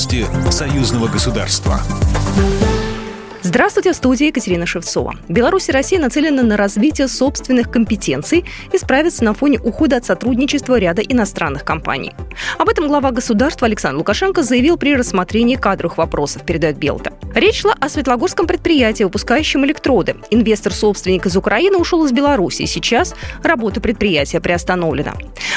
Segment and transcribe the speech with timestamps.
[0.00, 1.78] Новости союзного государства.
[3.42, 5.14] Здравствуйте, в студии Екатерина Шевцова.
[5.28, 10.78] Беларусь и Россия нацелены на развитие собственных компетенций и справиться на фоне ухода от сотрудничества
[10.78, 12.12] ряда иностранных компаний.
[12.56, 17.12] Об этом глава государства Александр Лукашенко заявил при рассмотрении кадровых вопросов, передает Белта.
[17.34, 20.16] Речь шла о Светлогорском предприятии, выпускающем электроды.
[20.30, 25.14] Инвестор-собственник из Украины ушел из Беларуси, сейчас работа предприятия приостановлена.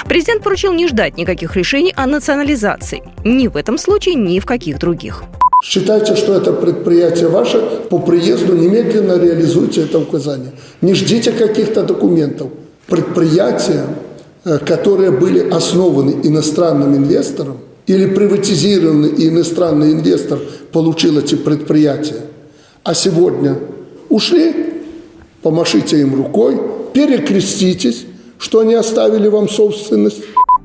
[0.07, 3.03] Президент поручил не ждать никаких решений о национализации.
[3.23, 5.23] Ни в этом случае, ни в каких других.
[5.63, 7.59] Считайте, что это предприятие ваше,
[7.89, 10.51] по приезду немедленно реализуйте это указание.
[10.81, 12.49] Не ждите каких-то документов.
[12.87, 13.85] Предприятия,
[14.43, 20.39] э, которые были основаны иностранным инвестором или приватизированы, и иностранный инвестор
[20.73, 22.21] получил эти предприятия,
[22.83, 23.57] а сегодня
[24.09, 24.53] ушли,
[25.41, 26.59] помашите им рукой,
[26.93, 28.05] перекреститесь,
[28.43, 30.21] что они оставили вам собственность,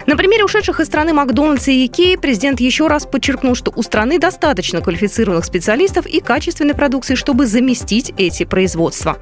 [0.07, 4.19] на примере ушедших из страны Макдональдса и Икеи президент еще раз подчеркнул, что у страны
[4.19, 9.19] достаточно квалифицированных специалистов и качественной продукции, чтобы заместить эти производства.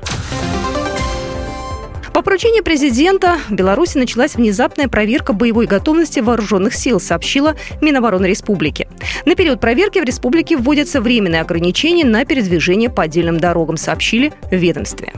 [2.12, 8.89] По поручению президента в Беларуси началась внезапная проверка боевой готовности вооруженных сил, сообщила Минобороны Республики.
[9.25, 14.55] На период проверки в республике вводятся временные ограничения на передвижение по отдельным дорогам, сообщили в
[14.55, 15.12] ведомстве.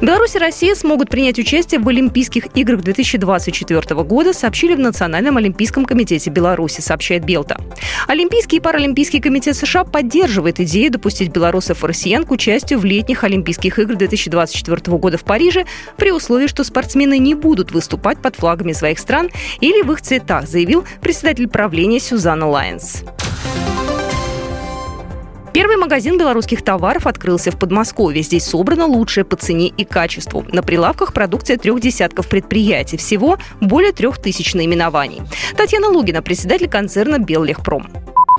[0.00, 5.84] Беларусь и Россия смогут принять участие в Олимпийских играх 2024 года, сообщили в Национальном олимпийском
[5.84, 7.60] комитете Беларуси, сообщает Белта.
[8.08, 13.24] Олимпийский и Паралимпийский комитет США поддерживает идею допустить белорусов и россиян к участию в летних
[13.24, 15.66] Олимпийских играх 2024 года в Париже
[15.98, 19.28] при условии, что спортсмены не будут выступать под флагами своих стран
[19.60, 23.04] или в их цветах, заявил председатель правления Сюзанна Лайенс.
[25.60, 28.22] Первый магазин белорусских товаров открылся в Подмосковье.
[28.22, 30.42] Здесь собрано лучшее по цене и качеству.
[30.50, 32.96] На прилавках продукция трех десятков предприятий.
[32.96, 35.20] Всего более трех тысяч наименований.
[35.58, 37.88] Татьяна Лугина, председатель концерна «Беллехпром»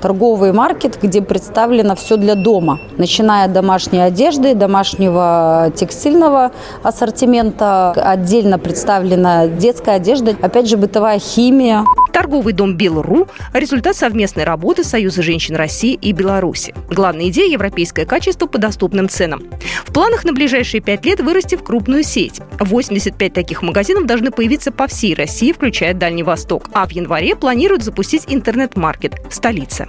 [0.02, 6.50] торговый маркет, где представлено все для дома, начиная от домашней одежды, домашнего текстильного
[6.82, 11.84] ассортимента, отдельно представлена детская одежда, опять же бытовая химия.
[12.12, 16.74] Торговый дом «Белру»– результат совместной работы Союза женщин России и Беларуси.
[16.90, 19.42] Главная идея– европейское качество по доступным ценам.
[19.84, 22.40] В планах на ближайшие пять лет вырасти в крупную сеть.
[22.60, 26.68] 85 таких магазинов должны появиться по всей России, включая Дальний Восток.
[26.74, 29.88] А в январе планируют запустить интернет-маркет в столице.